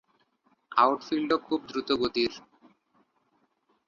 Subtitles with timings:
[0.77, 2.33] আউটফিল্ডও খুব দ্রুতগতির।